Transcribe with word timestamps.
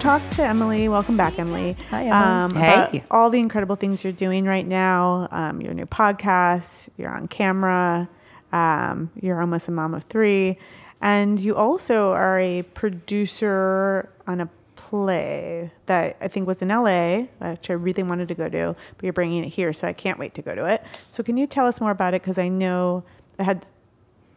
talk 0.00 0.22
to 0.30 0.42
Emily. 0.42 0.88
Welcome 0.88 1.16
back, 1.16 1.38
Emily. 1.38 1.76
Hi, 1.90 2.04
Emily. 2.06 2.10
about 2.60 2.92
Hey. 2.92 3.04
all 3.10 3.28
the 3.30 3.38
incredible 3.38 3.76
things 3.76 4.02
you're 4.02 4.12
doing 4.12 4.44
right 4.46 4.66
now. 4.66 5.28
Um, 5.30 5.60
your 5.60 5.74
new 5.74 5.86
podcast. 5.86 6.88
You're 6.96 7.10
on 7.14 7.28
camera. 7.28 8.08
Um, 8.52 9.10
you're 9.20 9.40
almost 9.40 9.68
a 9.68 9.70
mom 9.70 9.94
of 9.94 10.04
three, 10.04 10.58
and 11.00 11.38
you 11.38 11.54
also 11.54 12.12
are 12.12 12.38
a 12.40 12.62
producer 12.62 14.08
on 14.26 14.40
a 14.40 14.48
play 14.74 15.70
that 15.86 16.16
I 16.20 16.26
think 16.28 16.48
was 16.48 16.60
in 16.62 16.68
LA, 16.68 17.26
which 17.38 17.70
I 17.70 17.74
really 17.74 18.02
wanted 18.02 18.26
to 18.28 18.34
go 18.34 18.48
to, 18.48 18.74
but 18.96 19.04
you're 19.04 19.12
bringing 19.12 19.44
it 19.44 19.50
here, 19.50 19.72
so 19.72 19.86
I 19.86 19.92
can't 19.92 20.18
wait 20.18 20.34
to 20.34 20.42
go 20.42 20.54
to 20.56 20.64
it. 20.64 20.82
So 21.10 21.22
can 21.22 21.36
you 21.36 21.46
tell 21.46 21.66
us 21.66 21.80
more 21.80 21.92
about 21.92 22.14
it? 22.14 22.22
Because 22.22 22.38
I 22.38 22.48
know 22.48 23.04
I 23.38 23.44
had. 23.44 23.66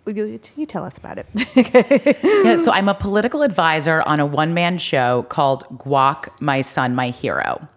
You, 0.05 0.39
you 0.57 0.65
tell 0.65 0.83
us 0.83 0.97
about 0.97 1.17
it? 1.17 1.27
Yeah, 2.43 2.57
so 2.57 2.71
I'm 2.73 2.89
a 2.89 2.93
political 2.93 3.41
advisor 3.41 4.01
on 4.01 4.19
a 4.19 4.25
one 4.25 4.53
man 4.53 4.77
show 4.77 5.23
called 5.23 5.63
Guac, 5.77 6.29
My 6.41 6.61
Son, 6.61 6.93
My 6.93 7.09
Hero. 7.09 7.67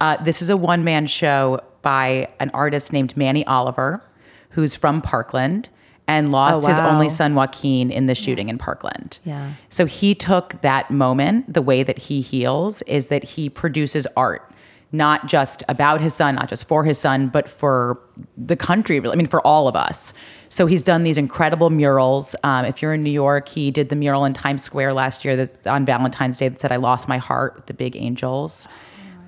Uh, 0.00 0.16
this 0.22 0.42
is 0.42 0.50
a 0.50 0.56
one 0.56 0.84
man 0.84 1.06
show 1.06 1.60
by 1.82 2.28
an 2.40 2.50
artist 2.52 2.92
named 2.92 3.16
Manny 3.16 3.46
Oliver, 3.46 4.02
who's 4.50 4.74
from 4.74 5.00
Parkland 5.00 5.68
and 6.08 6.32
lost 6.32 6.66
his 6.66 6.78
wow. 6.78 6.90
only 6.90 7.10
son 7.10 7.34
Joaquin 7.34 7.90
in 7.90 8.06
the 8.06 8.14
shooting 8.14 8.48
in 8.48 8.56
Parkland. 8.56 9.18
Yeah. 9.24 9.52
So 9.68 9.84
he 9.84 10.14
took 10.14 10.60
that 10.62 10.90
moment, 10.90 11.52
the 11.52 11.60
way 11.60 11.82
that 11.82 11.98
he 11.98 12.22
heals 12.22 12.80
is 12.82 13.08
that 13.08 13.22
he 13.22 13.50
produces 13.50 14.06
art, 14.16 14.50
not 14.92 15.26
just 15.26 15.62
about 15.68 16.00
his 16.00 16.14
son, 16.14 16.36
not 16.36 16.48
just 16.48 16.66
for 16.66 16.84
his 16.84 16.98
son, 16.98 17.28
but 17.28 17.48
for 17.48 18.00
the 18.36 18.56
country. 18.56 18.96
I 19.06 19.14
mean, 19.14 19.26
for 19.26 19.46
all 19.46 19.68
of 19.68 19.76
us. 19.76 20.14
So 20.48 20.66
he's 20.66 20.82
done 20.82 21.02
these 21.02 21.18
incredible 21.18 21.68
murals. 21.68 22.34
Um, 22.42 22.64
if 22.64 22.80
you're 22.80 22.94
in 22.94 23.02
New 23.02 23.10
York, 23.10 23.48
he 23.48 23.70
did 23.70 23.90
the 23.90 23.96
mural 23.96 24.24
in 24.24 24.32
Times 24.32 24.62
Square 24.62 24.94
last 24.94 25.24
year 25.24 25.36
that's 25.36 25.66
on 25.66 25.84
Valentine's 25.84 26.38
Day 26.38 26.48
that 26.48 26.60
said, 26.60 26.72
I 26.72 26.76
lost 26.76 27.06
my 27.06 27.18
heart 27.18 27.56
with 27.56 27.66
the 27.66 27.74
big 27.74 27.96
angels. 27.96 28.66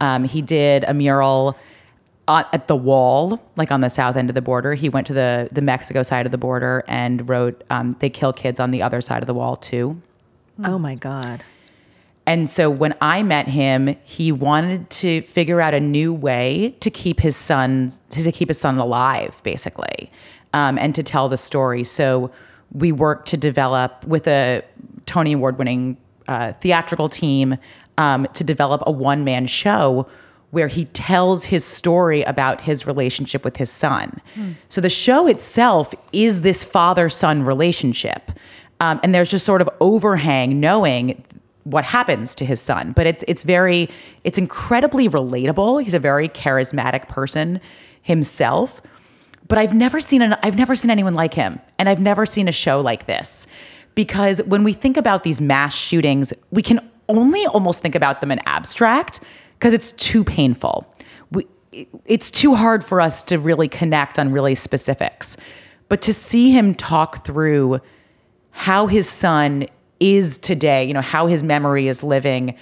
Um, 0.00 0.24
he 0.24 0.40
did 0.40 0.84
a 0.84 0.94
mural 0.94 1.56
at 2.26 2.68
the 2.68 2.76
wall, 2.76 3.42
like 3.56 3.72
on 3.72 3.80
the 3.80 3.90
south 3.90 4.16
end 4.16 4.30
of 4.30 4.34
the 4.34 4.42
border. 4.42 4.74
He 4.74 4.88
went 4.88 5.06
to 5.08 5.12
the, 5.12 5.48
the 5.50 5.60
Mexico 5.60 6.02
side 6.02 6.26
of 6.26 6.32
the 6.32 6.38
border 6.38 6.84
and 6.86 7.28
wrote, 7.28 7.64
um, 7.70 7.96
They 7.98 8.08
kill 8.08 8.32
kids 8.32 8.60
on 8.60 8.70
the 8.70 8.82
other 8.82 9.00
side 9.00 9.22
of 9.22 9.26
the 9.26 9.34
wall, 9.34 9.56
too. 9.56 10.00
Oh 10.64 10.78
my 10.78 10.94
God. 10.94 11.42
And 12.30 12.48
so 12.48 12.70
when 12.70 12.94
I 13.00 13.24
met 13.24 13.48
him, 13.48 13.96
he 14.04 14.30
wanted 14.30 14.88
to 14.90 15.22
figure 15.22 15.60
out 15.60 15.74
a 15.74 15.80
new 15.80 16.12
way 16.14 16.76
to 16.78 16.88
keep 16.88 17.18
his 17.18 17.34
son 17.34 17.90
to 18.10 18.30
keep 18.30 18.46
his 18.46 18.56
son 18.60 18.78
alive, 18.78 19.40
basically, 19.42 20.12
um, 20.52 20.78
and 20.78 20.94
to 20.94 21.02
tell 21.02 21.28
the 21.28 21.36
story. 21.36 21.82
So 21.82 22.30
we 22.70 22.92
worked 22.92 23.26
to 23.30 23.36
develop 23.36 24.04
with 24.06 24.28
a 24.28 24.62
Tony 25.06 25.32
Award 25.32 25.58
winning 25.58 25.96
uh, 26.28 26.52
theatrical 26.52 27.08
team 27.08 27.56
um, 27.98 28.28
to 28.34 28.44
develop 28.44 28.84
a 28.86 28.92
one 28.92 29.24
man 29.24 29.48
show 29.48 30.06
where 30.52 30.68
he 30.68 30.84
tells 30.84 31.44
his 31.46 31.64
story 31.64 32.22
about 32.22 32.60
his 32.60 32.86
relationship 32.86 33.42
with 33.42 33.56
his 33.56 33.70
son. 33.72 34.20
So 34.68 34.80
the 34.80 34.88
show 34.88 35.26
itself 35.26 35.92
is 36.12 36.42
this 36.42 36.62
father 36.62 37.08
son 37.08 37.42
relationship. 37.42 38.30
Um, 38.78 39.00
and 39.02 39.12
there's 39.12 39.30
just 39.30 39.44
sort 39.44 39.60
of 39.60 39.68
overhang 39.80 40.60
knowing 40.60 41.24
what 41.70 41.84
happens 41.84 42.34
to 42.34 42.44
his 42.44 42.60
son 42.60 42.92
but 42.92 43.06
it's 43.06 43.24
it's 43.28 43.42
very 43.42 43.88
it's 44.24 44.38
incredibly 44.38 45.08
relatable. 45.08 45.82
He's 45.82 45.94
a 45.94 45.98
very 45.98 46.28
charismatic 46.28 47.08
person 47.08 47.60
himself 48.02 48.80
but 49.48 49.58
i've 49.58 49.74
never 49.74 50.00
seen 50.00 50.22
an 50.22 50.34
i've 50.42 50.56
never 50.56 50.74
seen 50.74 50.90
anyone 50.90 51.14
like 51.14 51.34
him 51.34 51.60
and 51.78 51.88
i've 51.88 52.00
never 52.00 52.24
seen 52.26 52.48
a 52.48 52.52
show 52.52 52.80
like 52.80 53.06
this. 53.06 53.46
Because 53.96 54.40
when 54.44 54.62
we 54.64 54.72
think 54.72 54.96
about 54.96 55.24
these 55.24 55.40
mass 55.40 55.76
shootings 55.76 56.32
we 56.50 56.62
can 56.62 56.80
only 57.10 57.44
almost 57.46 57.82
think 57.82 57.94
about 57.94 58.20
them 58.20 58.30
in 58.30 58.40
abstract 58.46 59.20
because 59.58 59.74
it's 59.74 59.92
too 59.92 60.24
painful. 60.24 60.86
We, 61.32 61.46
it's 62.06 62.30
too 62.30 62.54
hard 62.54 62.84
for 62.84 63.00
us 63.00 63.22
to 63.24 63.38
really 63.38 63.68
connect 63.68 64.18
on 64.18 64.32
really 64.32 64.54
specifics. 64.54 65.36
But 65.88 66.00
to 66.02 66.14
see 66.14 66.50
him 66.50 66.74
talk 66.74 67.24
through 67.24 67.80
how 68.52 68.86
his 68.86 69.08
son 69.08 69.66
is 70.00 70.38
today, 70.38 70.84
you 70.84 70.94
know, 70.94 71.00
how 71.00 71.26
his 71.26 71.42
memory 71.42 71.86
is 71.88 72.02
living, 72.02 72.56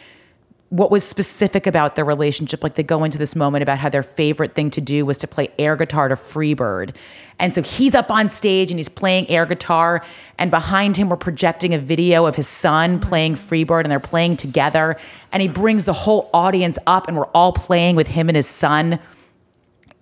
what 0.70 0.90
was 0.90 1.02
specific 1.02 1.66
about 1.66 1.96
their 1.96 2.04
relationship. 2.04 2.62
Like 2.62 2.74
they 2.74 2.82
go 2.82 3.04
into 3.04 3.16
this 3.16 3.34
moment 3.34 3.62
about 3.62 3.78
how 3.78 3.88
their 3.88 4.02
favorite 4.02 4.54
thing 4.54 4.70
to 4.72 4.80
do 4.80 5.06
was 5.06 5.16
to 5.18 5.26
play 5.26 5.48
air 5.58 5.76
guitar 5.76 6.08
to 6.08 6.14
Freebird. 6.16 6.94
And 7.38 7.54
so 7.54 7.62
he's 7.62 7.94
up 7.94 8.10
on 8.10 8.28
stage 8.28 8.70
and 8.70 8.78
he's 8.78 8.88
playing 8.88 9.30
air 9.30 9.46
guitar, 9.46 10.04
and 10.38 10.50
behind 10.50 10.96
him, 10.96 11.08
we're 11.08 11.16
projecting 11.16 11.72
a 11.72 11.78
video 11.78 12.26
of 12.26 12.34
his 12.34 12.48
son 12.48 12.98
playing 13.00 13.36
Freebird, 13.36 13.84
and 13.84 13.90
they're 13.90 14.00
playing 14.00 14.36
together. 14.36 14.96
And 15.32 15.40
he 15.40 15.48
brings 15.48 15.84
the 15.84 15.92
whole 15.92 16.28
audience 16.34 16.78
up, 16.86 17.08
and 17.08 17.16
we're 17.16 17.26
all 17.26 17.52
playing 17.52 17.96
with 17.96 18.08
him 18.08 18.28
and 18.28 18.36
his 18.36 18.48
son 18.48 18.98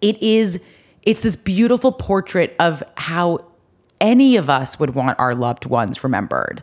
it 0.01 0.23
is 0.23 0.61
it's 1.03 1.21
this 1.21 1.37
beautiful 1.37 1.93
portrait 1.93 2.55
of 2.59 2.83
how 2.97 3.45
any 4.01 4.37
of 4.37 4.51
us 4.51 4.79
would 4.79 4.95
want 4.95 5.19
our 5.19 5.35
loved 5.35 5.67
ones 5.67 6.05
remembered 6.05 6.63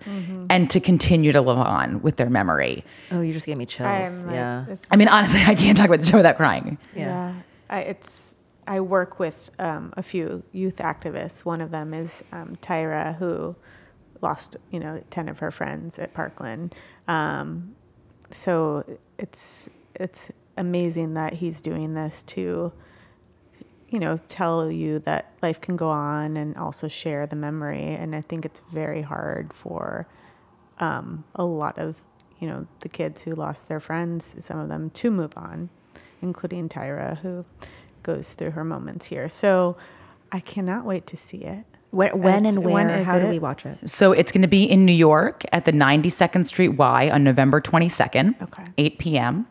and 0.49 0.69
to 0.69 0.79
continue 0.79 1.31
to 1.31 1.41
live 1.41 1.57
on 1.57 2.01
with 2.01 2.17
their 2.17 2.29
memory. 2.29 2.83
Oh, 3.11 3.21
you 3.21 3.33
just 3.33 3.45
gave 3.45 3.57
me 3.57 3.65
chills. 3.65 3.87
I'm 3.87 4.25
like, 4.27 4.35
yeah. 4.35 4.61
it's- 4.63 4.81
I 4.91 4.95
mean, 4.95 5.07
honestly, 5.07 5.41
I 5.45 5.55
can't 5.55 5.75
talk 5.77 5.87
about 5.87 5.99
the 6.01 6.05
show 6.05 6.17
without 6.17 6.37
crying. 6.37 6.77
Yeah. 6.95 7.01
Yeah, 7.05 7.33
I, 7.69 7.79
it's. 7.81 8.35
I 8.65 8.79
work 8.79 9.19
with 9.19 9.51
um, 9.59 9.93
a 9.97 10.01
few 10.03 10.41
youth 10.53 10.77
activists. 10.77 11.43
One 11.43 11.59
of 11.59 11.71
them 11.71 11.93
is 11.93 12.23
um, 12.31 12.55
Tyra, 12.61 13.17
who 13.17 13.57
lost, 14.21 14.55
you 14.71 14.79
know, 14.79 15.03
ten 15.09 15.27
of 15.27 15.39
her 15.39 15.51
friends 15.51 15.99
at 15.99 16.13
Parkland. 16.13 16.73
Um, 17.09 17.75
so 18.31 18.85
it's 19.17 19.67
it's 19.95 20.31
amazing 20.55 21.13
that 21.15 21.33
he's 21.33 21.61
doing 21.61 21.93
this 21.93 22.23
to, 22.23 22.71
you 23.93 23.99
know, 23.99 24.19
tell 24.27 24.71
you 24.71 24.99
that 24.99 25.31
life 25.43 25.61
can 25.61 25.75
go 25.75 25.89
on 25.89 26.35
and 26.35 26.57
also 26.57 26.87
share 26.87 27.27
the 27.27 27.35
memory. 27.35 27.83
And 28.01 28.15
I 28.15 28.21
think 28.21 28.43
it's 28.43 28.61
very 28.71 29.03
hard 29.03 29.53
for 29.53 30.07
um, 30.79 31.23
a 31.35 31.45
lot 31.45 31.77
of 31.77 31.95
you 32.39 32.47
know 32.49 32.67
the 32.81 32.89
kids 32.89 33.21
who 33.21 33.31
lost 33.35 33.67
their 33.69 33.79
friends 33.79 34.33
some 34.39 34.59
of 34.59 34.67
them 34.67 34.89
to 34.89 35.09
move 35.11 35.31
on 35.37 35.69
including 36.21 36.67
tyra 36.67 37.17
who 37.19 37.45
goes 38.01 38.33
through 38.33 38.51
her 38.51 38.65
moments 38.65 39.05
here 39.05 39.29
so 39.29 39.77
i 40.31 40.39
cannot 40.41 40.83
wait 40.83 41.05
to 41.07 41.15
see 41.15 41.37
it 41.37 41.63
When, 41.91 42.19
when 42.19 42.35
It's- 42.45 42.55
and 42.55 42.65
when 42.65 42.87
where? 42.87 42.99
is 42.99 43.05
How 43.05 43.19
do 43.19 43.27
we 43.27 43.39
watch 43.39 43.65
it? 43.65 43.77
So 43.89 44.11
it's 44.11 44.31
going 44.33 44.41
to 44.41 44.47
be 44.59 44.63
in 44.63 44.83
New 44.83 44.99
York 45.09 45.43
at 45.53 45.63
the 45.65 45.71
92nd 45.71 46.45
Street 46.47 46.69
Y 46.69 47.09
on 47.15 47.23
November 47.23 47.61
22nd, 47.61 48.41
Okay. 48.41 48.65
8 48.77 48.97
p.m. 48.97 49.45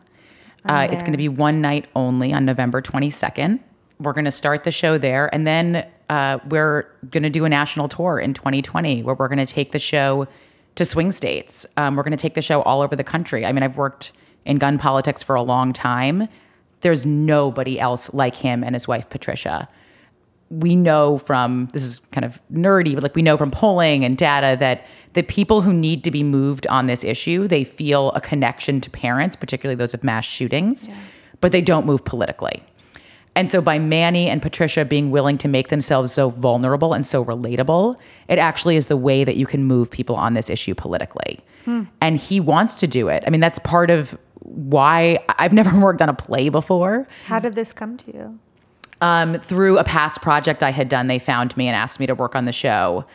Uh, 0.65 0.87
it's 0.91 1.01
going 1.03 1.13
to 1.13 1.17
be 1.17 1.29
one 1.29 1.61
night 1.61 1.85
only 1.95 2.33
on 2.33 2.43
November 2.45 2.81
22nd. 2.81 3.59
We're 4.03 4.13
going 4.13 4.25
to 4.25 4.31
start 4.31 4.63
the 4.63 4.71
show 4.71 4.97
there. 4.97 5.33
And 5.33 5.47
then 5.47 5.87
uh, 6.09 6.39
we're 6.47 6.87
going 7.09 7.23
to 7.23 7.29
do 7.29 7.45
a 7.45 7.49
national 7.49 7.87
tour 7.87 8.19
in 8.19 8.33
2020 8.33 9.03
where 9.03 9.15
we're 9.15 9.27
going 9.27 9.45
to 9.45 9.45
take 9.45 9.71
the 9.71 9.79
show 9.79 10.27
to 10.75 10.85
swing 10.85 11.11
states. 11.11 11.65
Um, 11.77 11.95
we're 11.95 12.03
going 12.03 12.11
to 12.11 12.21
take 12.21 12.33
the 12.33 12.41
show 12.41 12.61
all 12.63 12.81
over 12.81 12.95
the 12.95 13.03
country. 13.03 13.45
I 13.45 13.51
mean, 13.51 13.63
I've 13.63 13.77
worked 13.77 14.11
in 14.45 14.57
gun 14.57 14.77
politics 14.77 15.23
for 15.23 15.35
a 15.35 15.41
long 15.41 15.73
time. 15.73 16.27
There's 16.81 17.05
nobody 17.05 17.79
else 17.79 18.13
like 18.13 18.35
him 18.35 18.63
and 18.63 18.75
his 18.75 18.87
wife, 18.87 19.09
Patricia 19.09 19.69
we 20.59 20.75
know 20.75 21.17
from 21.17 21.67
this 21.73 21.83
is 21.83 21.99
kind 22.11 22.23
of 22.23 22.39
nerdy, 22.51 22.93
but 22.93 23.01
like 23.01 23.15
we 23.15 23.21
know 23.21 23.37
from 23.37 23.49
polling 23.49 24.05
and 24.05 24.17
data 24.17 24.55
that 24.59 24.85
the 25.13 25.23
people 25.23 25.61
who 25.61 25.73
need 25.73 26.03
to 26.03 26.11
be 26.11 26.21
moved 26.21 26.67
on 26.67 26.85
this 26.85 27.03
issue, 27.03 27.47
they 27.47 27.63
feel 27.63 28.11
a 28.11 28.21
connection 28.21 28.79
to 28.81 28.89
parents, 28.89 29.35
particularly 29.35 29.75
those 29.75 29.93
of 29.93 30.03
mass 30.03 30.25
shootings, 30.25 30.89
but 31.41 31.51
they 31.51 31.61
don't 31.61 31.85
move 31.85 32.05
politically. 32.05 32.61
And 33.35 33.49
so 33.49 33.61
by 33.61 33.79
Manny 33.79 34.29
and 34.29 34.41
Patricia 34.41 34.85
being 34.85 35.09
willing 35.09 35.37
to 35.39 35.47
make 35.47 35.69
themselves 35.69 36.13
so 36.13 36.29
vulnerable 36.29 36.93
and 36.93 37.05
so 37.05 37.25
relatable, 37.25 37.95
it 38.27 38.37
actually 38.37 38.75
is 38.75 38.87
the 38.87 38.97
way 38.97 39.23
that 39.23 39.35
you 39.35 39.45
can 39.45 39.63
move 39.63 39.89
people 39.89 40.15
on 40.15 40.35
this 40.35 40.49
issue 40.49 40.75
politically. 40.75 41.39
And 42.01 42.17
he 42.17 42.39
wants 42.39 42.75
to 42.75 42.87
do 42.87 43.07
it. 43.07 43.23
I 43.25 43.29
mean, 43.29 43.41
that's 43.41 43.59
part 43.59 43.89
of 43.89 44.17
why 44.39 45.19
I've 45.39 45.53
never 45.61 45.79
worked 45.79 46.01
on 46.01 46.09
a 46.09 46.13
play 46.13 46.49
before 46.49 47.07
how 47.23 47.39
did 47.39 47.55
this 47.55 47.73
come 47.73 47.97
to 47.97 48.13
you 48.13 48.39
um, 49.03 49.37
through 49.39 49.77
a 49.77 49.83
past 49.83 50.21
project 50.21 50.63
I 50.63 50.71
had 50.71 50.87
done, 50.87 51.07
they 51.07 51.19
found 51.19 51.55
me 51.57 51.67
and 51.67 51.75
asked 51.75 51.99
me 51.99 52.05
to 52.07 52.15
work 52.15 52.35
on 52.35 52.45
the 52.45 52.53
show. 52.53 53.05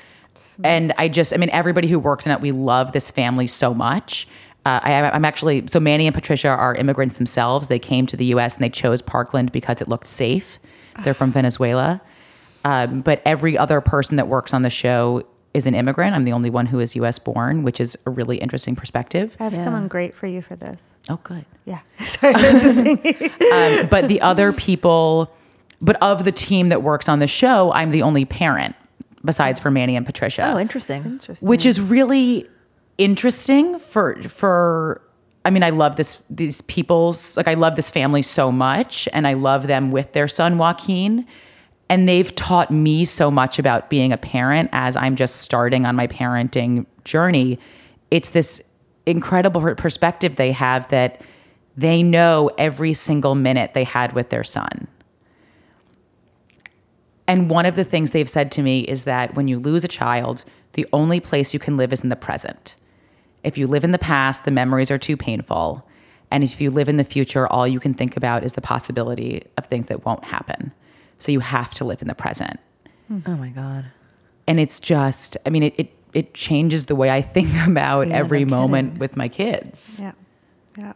And 0.62 0.92
I 0.98 1.08
just, 1.08 1.32
I 1.32 1.38
mean, 1.38 1.48
everybody 1.50 1.88
who 1.88 1.98
works 1.98 2.26
in 2.26 2.32
it, 2.32 2.42
we 2.42 2.52
love 2.52 2.92
this 2.92 3.10
family 3.10 3.46
so 3.46 3.72
much. 3.72 4.28
Uh, 4.68 4.80
I, 4.82 5.10
I'm 5.10 5.24
actually, 5.24 5.66
so 5.66 5.80
Manny 5.80 6.06
and 6.06 6.14
Patricia 6.14 6.48
are 6.48 6.74
immigrants 6.74 7.14
themselves. 7.14 7.68
They 7.68 7.78
came 7.78 8.04
to 8.06 8.16
the 8.16 8.26
US 8.26 8.54
and 8.56 8.62
they 8.64 8.68
chose 8.68 9.00
Parkland 9.00 9.50
because 9.50 9.80
it 9.80 9.88
looked 9.88 10.06
safe. 10.06 10.58
They're 11.04 11.14
from 11.14 11.32
Venezuela. 11.32 12.00
Um, 12.64 13.00
but 13.00 13.22
every 13.24 13.56
other 13.56 13.80
person 13.80 14.16
that 14.16 14.28
works 14.28 14.52
on 14.52 14.62
the 14.62 14.70
show 14.70 15.24
is 15.54 15.66
an 15.66 15.74
immigrant. 15.74 16.14
I'm 16.14 16.24
the 16.24 16.32
only 16.32 16.50
one 16.50 16.66
who 16.66 16.80
is 16.80 16.94
US 16.96 17.18
born, 17.18 17.62
which 17.62 17.80
is 17.80 17.96
a 18.04 18.10
really 18.10 18.36
interesting 18.36 18.76
perspective. 18.76 19.36
i 19.40 19.44
have 19.44 19.54
someone 19.54 19.88
great 19.88 20.14
for 20.14 20.26
you 20.26 20.42
for 20.42 20.54
this 20.56 20.82
Oh, 21.08 21.18
good. 21.24 21.46
yeah 21.64 21.80
sorry 22.04 22.34
I 22.34 22.52
was 22.52 22.62
just 22.62 22.74
thinking. 22.82 23.30
um, 23.52 23.88
but 23.88 24.08
the 24.08 24.20
other 24.20 24.52
people, 24.52 25.32
but 25.80 25.96
of 26.02 26.24
the 26.24 26.32
team 26.32 26.68
that 26.68 26.82
works 26.82 27.08
on 27.08 27.20
the 27.20 27.26
show, 27.26 27.72
I'm 27.72 27.90
the 27.90 28.02
only 28.02 28.26
parent 28.26 28.76
besides 29.24 29.58
for 29.60 29.70
Manny 29.70 29.96
and 29.96 30.04
Patricia. 30.04 30.52
Oh, 30.54 30.58
interesting. 30.58 31.02
interesting 31.04 31.48
which 31.48 31.64
is 31.64 31.80
really 31.80 32.46
interesting 32.98 33.78
for 33.78 34.20
for 34.24 35.00
I 35.44 35.50
mean, 35.50 35.62
I 35.62 35.70
love 35.70 35.96
this 35.96 36.22
these 36.28 36.60
people's 36.62 37.36
like 37.36 37.48
I 37.48 37.54
love 37.54 37.76
this 37.76 37.90
family 37.90 38.22
so 38.22 38.52
much 38.52 39.08
and 39.12 39.26
I 39.26 39.32
love 39.32 39.66
them 39.66 39.90
with 39.90 40.12
their 40.12 40.28
son 40.28 40.58
Joaquin. 40.58 41.26
And 41.88 42.06
they've 42.06 42.34
taught 42.34 42.70
me 42.70 43.06
so 43.06 43.30
much 43.30 43.58
about 43.58 43.88
being 43.88 44.12
a 44.12 44.18
parent 44.18 44.68
as 44.72 44.94
I'm 44.94 45.16
just 45.16 45.36
starting 45.36 45.86
on 45.86 45.96
my 45.96 46.06
parenting 46.06 46.84
journey. 47.04 47.58
It's 48.10 48.30
this 48.30 48.60
incredible 49.06 49.74
perspective 49.74 50.36
they 50.36 50.52
have 50.52 50.86
that 50.88 51.22
they 51.78 52.02
know 52.02 52.50
every 52.58 52.92
single 52.92 53.34
minute 53.34 53.72
they 53.72 53.84
had 53.84 54.12
with 54.12 54.28
their 54.28 54.44
son. 54.44 54.86
And 57.26 57.48
one 57.48 57.64
of 57.64 57.74
the 57.74 57.84
things 57.84 58.10
they've 58.10 58.28
said 58.28 58.52
to 58.52 58.62
me 58.62 58.80
is 58.80 59.04
that 59.04 59.34
when 59.34 59.48
you 59.48 59.58
lose 59.58 59.84
a 59.84 59.88
child, 59.88 60.44
the 60.72 60.86
only 60.92 61.20
place 61.20 61.54
you 61.54 61.60
can 61.60 61.76
live 61.76 61.92
is 61.92 62.02
in 62.02 62.08
the 62.10 62.16
present. 62.16 62.74
If 63.44 63.56
you 63.58 63.66
live 63.66 63.84
in 63.84 63.92
the 63.92 63.98
past, 63.98 64.44
the 64.44 64.50
memories 64.50 64.90
are 64.90 64.98
too 64.98 65.16
painful. 65.16 65.86
And 66.30 66.44
if 66.44 66.60
you 66.60 66.70
live 66.70 66.88
in 66.88 66.96
the 66.98 67.04
future, 67.04 67.46
all 67.46 67.66
you 67.66 67.80
can 67.80 67.94
think 67.94 68.16
about 68.16 68.44
is 68.44 68.52
the 68.52 68.60
possibility 68.60 69.42
of 69.56 69.66
things 69.66 69.86
that 69.86 70.04
won't 70.04 70.24
happen. 70.24 70.72
So 71.18 71.32
you 71.32 71.40
have 71.40 71.70
to 71.74 71.84
live 71.84 72.02
in 72.02 72.08
the 72.08 72.14
present. 72.14 72.60
Oh 73.26 73.36
my 73.36 73.48
God. 73.50 73.86
And 74.46 74.60
it's 74.60 74.78
just, 74.80 75.36
I 75.46 75.50
mean, 75.50 75.62
it, 75.62 75.74
it, 75.78 75.92
it 76.12 76.34
changes 76.34 76.86
the 76.86 76.94
way 76.94 77.10
I 77.10 77.22
think 77.22 77.48
about 77.66 78.08
Yeah, 78.08 78.16
every 78.16 78.44
no 78.44 78.56
moment 78.58 78.88
kidding. 78.90 78.98
with 79.00 79.16
my 79.16 79.28
kids. 79.28 79.98
Yeah. 80.00 80.12
Yeah. 80.76 80.92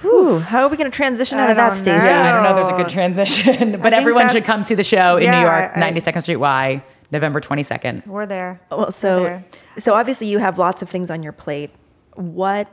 Whew, 0.00 0.38
how 0.40 0.64
are 0.64 0.68
we 0.68 0.76
going 0.76 0.90
to 0.90 0.94
transition 0.94 1.38
out 1.38 1.50
of 1.50 1.56
that, 1.56 1.70
don't 1.74 1.76
Stacey? 1.84 1.96
Yeah, 2.04 2.28
I 2.28 2.32
don't 2.32 2.42
know 2.42 2.50
if 2.58 2.66
there's 2.66 2.80
a 2.80 2.82
good 2.82 2.92
transition, 2.92 3.80
but 3.82 3.92
everyone 3.94 4.28
should 4.30 4.44
come 4.44 4.62
see 4.62 4.74
the 4.74 4.84
show 4.84 5.16
in 5.16 5.22
yeah, 5.24 5.38
New 5.40 5.46
York, 5.46 5.72
I- 5.76 5.80
92nd 5.92 6.20
Street 6.22 6.36
Y, 6.36 6.82
November 7.14 7.40
22nd. 7.40 8.06
We're 8.06 8.26
there. 8.26 8.60
Well, 8.70 8.80
We're 8.80 8.90
so 8.92 9.22
there. 9.22 9.44
so 9.78 9.94
obviously 9.94 10.26
you 10.26 10.38
have 10.38 10.58
lots 10.58 10.82
of 10.82 10.88
things 10.90 11.10
on 11.10 11.22
your 11.22 11.32
plate. 11.32 11.70
What 12.16 12.68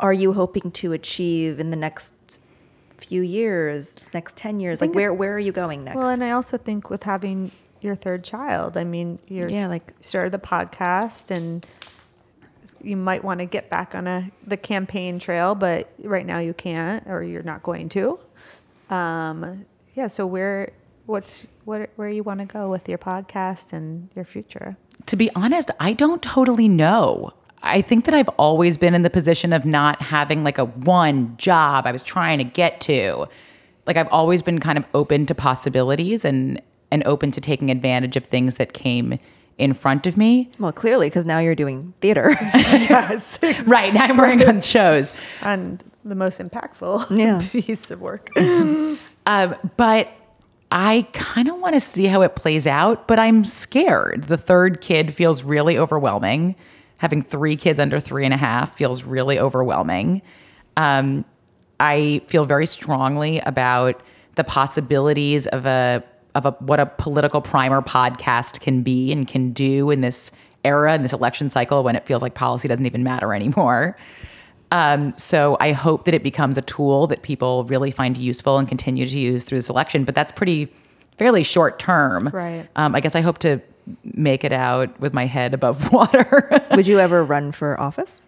are 0.00 0.12
you 0.14 0.32
hoping 0.32 0.70
to 0.72 0.92
achieve 0.94 1.60
in 1.60 1.70
the 1.70 1.76
next 1.76 2.12
few 2.96 3.20
years, 3.22 3.96
next 4.14 4.36
10 4.36 4.60
years? 4.60 4.80
Like 4.80 4.94
where 4.94 5.12
where 5.12 5.34
are 5.34 5.38
you 5.38 5.52
going 5.52 5.84
next? 5.84 5.96
Well, 5.96 6.08
and 6.08 6.24
I 6.24 6.30
also 6.30 6.56
think 6.56 6.88
with 6.90 7.02
having 7.02 7.52
your 7.82 7.94
third 7.94 8.24
child, 8.24 8.76
I 8.76 8.84
mean, 8.84 9.18
you're 9.28 9.48
Yeah, 9.48 9.62
yeah, 9.62 9.66
like- 9.68 9.88
like 9.88 9.94
started 10.00 10.32
the 10.32 10.38
podcast, 10.38 11.30
and 11.30 11.66
you 12.82 12.96
might 12.96 13.22
want 13.22 13.40
to 13.40 13.44
get 13.46 13.68
back 13.68 13.94
on 13.94 14.06
a 14.06 14.30
the 14.46 14.56
campaign 14.56 15.18
trail, 15.18 15.54
but 15.54 15.92
right 16.02 16.24
now 16.26 16.38
you 16.38 16.54
can't, 16.54 17.06
or 17.06 17.22
you're 17.22 17.42
not 17.42 17.62
going 17.62 17.88
to. 17.90 18.18
Um, 18.90 19.66
yeah. 19.94 20.06
So 20.06 20.26
where, 20.26 20.72
what's 21.06 21.46
what 21.64 21.90
where 21.96 22.08
you 22.08 22.22
want 22.22 22.40
to 22.40 22.46
go 22.46 22.68
with 22.70 22.88
your 22.88 22.98
podcast 22.98 23.72
and 23.72 24.08
your 24.14 24.24
future? 24.24 24.76
to 25.06 25.16
be 25.16 25.30
honest, 25.34 25.70
I 25.80 25.94
don't 25.94 26.22
totally 26.22 26.68
know. 26.68 27.32
I 27.64 27.80
think 27.82 28.04
that 28.04 28.14
I've 28.14 28.28
always 28.30 28.76
been 28.78 28.94
in 28.94 29.02
the 29.02 29.10
position 29.10 29.52
of 29.52 29.64
not 29.64 30.00
having 30.00 30.44
like 30.44 30.58
a 30.58 30.64
one 30.66 31.36
job 31.38 31.86
I 31.86 31.92
was 31.92 32.02
trying 32.04 32.38
to 32.38 32.44
get 32.44 32.80
to. 32.82 33.26
Like 33.86 33.96
I've 33.96 34.08
always 34.08 34.42
been 34.42 34.60
kind 34.60 34.78
of 34.78 34.84
open 34.94 35.26
to 35.26 35.34
possibilities 35.34 36.24
and 36.24 36.60
and 36.92 37.02
open 37.06 37.30
to 37.32 37.40
taking 37.40 37.70
advantage 37.70 38.16
of 38.16 38.26
things 38.26 38.56
that 38.56 38.74
came 38.74 39.18
in 39.58 39.74
front 39.74 40.06
of 40.06 40.16
me. 40.16 40.50
well, 40.58 40.72
clearly 40.72 41.08
cuz 41.10 41.24
now 41.24 41.38
you're 41.38 41.54
doing 41.54 41.94
theater. 42.00 42.36
yes. 42.40 43.38
Right, 43.66 43.92
now 43.92 44.04
I'm 44.04 44.16
working 44.16 44.46
on 44.48 44.60
shows. 44.74 45.14
and 45.42 45.82
the 46.04 46.14
most 46.14 46.38
impactful 46.38 47.16
Yeah. 47.16 47.40
piece 47.60 47.90
of 47.90 48.00
work. 48.00 48.30
Um, 48.36 48.98
but 49.76 50.08
I 50.74 51.06
kind 51.12 51.48
of 51.48 51.58
want 51.58 51.74
to 51.74 51.80
see 51.80 52.06
how 52.06 52.22
it 52.22 52.34
plays 52.34 52.66
out, 52.66 53.06
but 53.06 53.18
I'm 53.18 53.44
scared. 53.44 54.24
The 54.24 54.38
third 54.38 54.80
kid 54.80 55.12
feels 55.12 55.42
really 55.42 55.76
overwhelming. 55.76 56.56
Having 56.96 57.24
three 57.24 57.56
kids 57.56 57.78
under 57.78 58.00
three 58.00 58.24
and 58.24 58.32
a 58.32 58.38
half 58.38 58.74
feels 58.74 59.02
really 59.02 59.38
overwhelming. 59.38 60.22
Um, 60.78 61.26
I 61.78 62.22
feel 62.26 62.46
very 62.46 62.64
strongly 62.64 63.40
about 63.40 64.02
the 64.36 64.44
possibilities 64.44 65.46
of 65.48 65.66
a 65.66 66.02
of 66.34 66.46
a 66.46 66.52
what 66.52 66.80
a 66.80 66.86
political 66.86 67.42
primer 67.42 67.82
podcast 67.82 68.60
can 68.60 68.82
be 68.82 69.12
and 69.12 69.28
can 69.28 69.52
do 69.52 69.90
in 69.90 70.00
this 70.00 70.30
era 70.64 70.94
in 70.94 71.02
this 71.02 71.12
election 71.12 71.50
cycle 71.50 71.84
when 71.84 71.96
it 71.96 72.06
feels 72.06 72.22
like 72.22 72.32
policy 72.32 72.66
doesn't 72.66 72.86
even 72.86 73.02
matter 73.02 73.34
anymore. 73.34 73.94
Um, 74.72 75.12
so 75.18 75.58
I 75.60 75.72
hope 75.72 76.06
that 76.06 76.14
it 76.14 76.22
becomes 76.22 76.56
a 76.56 76.62
tool 76.62 77.06
that 77.08 77.22
people 77.22 77.64
really 77.64 77.90
find 77.90 78.16
useful 78.16 78.56
and 78.56 78.66
continue 78.66 79.06
to 79.06 79.18
use 79.18 79.44
through 79.44 79.58
this 79.58 79.68
election. 79.68 80.04
But 80.04 80.14
that's 80.14 80.32
pretty 80.32 80.72
fairly 81.18 81.42
short 81.42 81.78
term. 81.78 82.30
Right. 82.32 82.66
Um, 82.74 82.94
I 82.94 83.00
guess 83.00 83.14
I 83.14 83.20
hope 83.20 83.38
to 83.40 83.60
make 84.02 84.44
it 84.44 84.52
out 84.52 84.98
with 84.98 85.12
my 85.12 85.26
head 85.26 85.52
above 85.52 85.92
water. 85.92 86.62
Would 86.70 86.86
you 86.86 86.98
ever 86.98 87.22
run 87.22 87.52
for 87.52 87.78
office? 87.78 88.22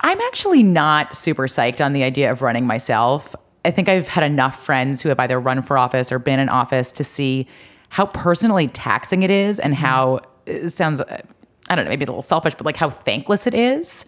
I'm 0.00 0.20
actually 0.22 0.64
not 0.64 1.16
super 1.16 1.46
psyched 1.46 1.84
on 1.84 1.92
the 1.92 2.02
idea 2.02 2.30
of 2.32 2.42
running 2.42 2.66
myself. 2.66 3.36
I 3.64 3.70
think 3.70 3.88
I've 3.88 4.08
had 4.08 4.24
enough 4.24 4.64
friends 4.64 5.00
who 5.00 5.08
have 5.10 5.20
either 5.20 5.38
run 5.38 5.62
for 5.62 5.78
office 5.78 6.10
or 6.10 6.18
been 6.18 6.40
in 6.40 6.48
office 6.48 6.90
to 6.92 7.04
see 7.04 7.46
how 7.90 8.06
personally 8.06 8.66
taxing 8.68 9.22
it 9.22 9.30
is 9.30 9.60
and 9.60 9.74
how 9.74 10.20
it 10.46 10.70
sounds, 10.70 11.00
uh, 11.00 11.20
I 11.68 11.74
don't 11.76 11.84
know, 11.84 11.90
maybe 11.90 12.04
a 12.04 12.08
little 12.08 12.22
selfish, 12.22 12.54
but 12.54 12.66
like 12.66 12.76
how 12.76 12.90
thankless 12.90 13.46
it 13.46 13.54
is. 13.54 14.04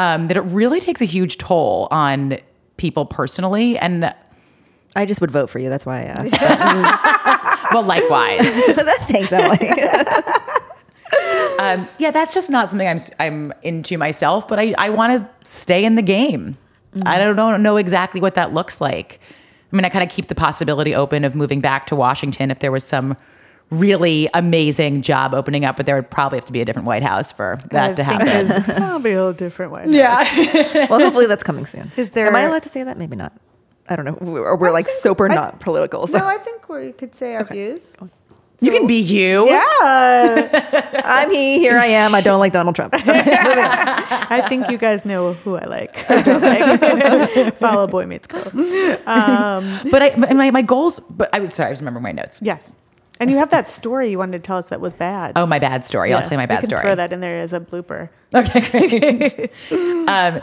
Um, 0.00 0.28
that 0.28 0.38
it 0.38 0.40
really 0.40 0.80
takes 0.80 1.02
a 1.02 1.04
huge 1.04 1.36
toll 1.36 1.86
on 1.90 2.38
people 2.78 3.04
personally. 3.04 3.76
And 3.76 4.14
I 4.96 5.04
just 5.04 5.20
would 5.20 5.30
vote 5.30 5.50
for 5.50 5.58
you. 5.58 5.68
That's 5.68 5.84
why 5.84 6.00
I 6.00 6.04
asked. 6.04 7.70
well, 7.74 7.82
likewise. 7.82 8.40
Thanks, 9.08 9.30
Emily. 9.30 9.70
um, 11.58 11.86
yeah, 11.98 12.10
that's 12.10 12.32
just 12.32 12.48
not 12.48 12.70
something 12.70 12.88
I'm 12.88 12.98
I'm 13.18 13.52
into 13.60 13.98
myself. 13.98 14.48
But 14.48 14.58
I 14.58 14.74
I 14.78 14.88
want 14.88 15.18
to 15.18 15.48
stay 15.48 15.84
in 15.84 15.96
the 15.96 16.02
game. 16.02 16.56
I 17.04 17.18
don't 17.18 17.36
know, 17.36 17.54
know 17.58 17.76
exactly 17.76 18.22
what 18.22 18.34
that 18.36 18.54
looks 18.54 18.80
like. 18.80 19.20
I 19.70 19.76
mean, 19.76 19.84
I 19.84 19.90
kind 19.90 20.02
of 20.02 20.08
keep 20.08 20.28
the 20.28 20.34
possibility 20.34 20.94
open 20.94 21.24
of 21.24 21.36
moving 21.36 21.60
back 21.60 21.86
to 21.88 21.94
Washington 21.94 22.50
if 22.50 22.58
there 22.60 22.72
was 22.72 22.84
some 22.84 23.16
really 23.70 24.28
amazing 24.34 25.02
job 25.02 25.32
opening 25.34 25.64
up, 25.64 25.76
but 25.76 25.86
there 25.86 25.94
would 25.96 26.10
probably 26.10 26.38
have 26.38 26.44
to 26.46 26.52
be 26.52 26.60
a 26.60 26.64
different 26.64 26.86
White 26.86 27.02
House 27.02 27.30
for 27.32 27.58
that 27.70 27.90
I 27.90 27.94
to 27.94 28.04
think 28.04 28.22
happen. 28.22 28.50
is 28.50 28.64
probably 28.78 29.12
a 29.12 29.16
little 29.16 29.32
different 29.32 29.72
way. 29.72 29.84
Yeah. 29.88 30.86
well, 30.90 31.00
hopefully 31.00 31.26
that's 31.26 31.42
coming 31.44 31.66
soon. 31.66 31.92
Is 31.96 32.10
there- 32.12 32.26
Am 32.26 32.36
I 32.36 32.42
allowed 32.42 32.62
to 32.64 32.68
say 32.68 32.82
that? 32.82 32.98
Maybe 32.98 33.16
not. 33.16 33.32
I 33.88 33.96
don't 33.96 34.04
know. 34.04 34.18
We're, 34.20 34.54
we're 34.56 34.70
like 34.72 34.88
super 34.88 35.30
I- 35.30 35.34
not 35.34 35.60
political. 35.60 36.06
So 36.06 36.18
No, 36.18 36.26
I 36.26 36.38
think 36.38 36.68
we 36.68 36.92
could 36.92 37.14
say 37.14 37.34
our 37.34 37.44
views. 37.44 37.92
you 38.60 38.70
can 38.72 38.86
be 38.86 38.96
you. 39.00 39.48
Yeah. 39.48 41.00
I'm 41.04 41.30
he. 41.30 41.58
Here 41.58 41.76
I 41.78 41.86
am. 41.86 42.14
I 42.14 42.20
don't 42.20 42.38
like 42.40 42.52
Donald 42.52 42.74
Trump. 42.76 42.94
I 42.96 44.44
think 44.48 44.68
you 44.68 44.78
guys 44.78 45.04
know 45.04 45.32
who 45.34 45.56
I 45.56 45.64
like. 45.66 46.10
or 46.10 46.22
don't 46.22 46.42
like. 46.42 47.56
Follow 47.58 47.86
Boy 47.86 48.06
Meets 48.06 48.26
Girl. 48.26 48.42
Um, 49.06 49.80
But 49.90 50.02
I, 50.02 50.08
and 50.28 50.38
my, 50.38 50.50
my 50.50 50.62
goals, 50.62 51.00
but 51.10 51.30
I 51.34 51.38
was 51.40 51.54
sorry, 51.54 51.70
I 51.70 51.72
just 51.72 51.80
remember 51.80 52.00
my 52.00 52.12
notes. 52.12 52.40
yes. 52.42 52.62
And 53.20 53.30
you 53.30 53.36
have 53.42 53.50
that 53.50 53.70
story 53.70 54.10
you 54.10 54.18
wanted 54.18 54.42
to 54.42 54.46
tell 54.46 54.56
us 54.56 54.68
that 54.70 54.80
was 54.80 54.94
bad. 54.94 55.32
Oh, 55.36 55.46
my 55.46 55.58
bad 55.58 55.84
story. 55.84 56.12
I'll 56.12 56.20
tell 56.20 56.32
you 56.32 56.36
my 56.38 56.44
We 56.44 56.48
bad 56.48 56.60
can 56.60 56.70
story. 56.70 56.82
Throw 56.82 56.94
that 56.96 57.12
in 57.12 57.20
there 57.20 57.40
as 57.40 57.52
a 57.52 57.60
blooper. 57.60 58.08
Okay, 58.34 58.88
great. 58.88 59.50
um, 60.08 60.40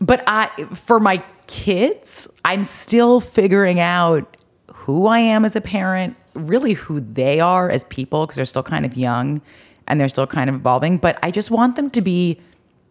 but 0.00 0.22
I, 0.26 0.48
for 0.72 1.00
my 1.00 1.22
kids, 1.48 2.28
I'm 2.44 2.62
still 2.64 3.20
figuring 3.20 3.80
out 3.80 4.36
who 4.72 5.06
I 5.08 5.18
am 5.18 5.44
as 5.44 5.56
a 5.56 5.60
parent, 5.60 6.16
really 6.34 6.74
who 6.74 7.00
they 7.00 7.40
are 7.40 7.68
as 7.70 7.84
people, 7.84 8.24
because 8.24 8.36
they're 8.36 8.44
still 8.44 8.62
kind 8.62 8.86
of 8.86 8.96
young 8.96 9.42
and 9.88 10.00
they're 10.00 10.08
still 10.08 10.26
kind 10.28 10.48
of 10.48 10.56
evolving. 10.56 10.96
But 10.98 11.18
I 11.24 11.30
just 11.32 11.50
want 11.50 11.74
them 11.76 11.90
to 11.90 12.00
be 12.00 12.40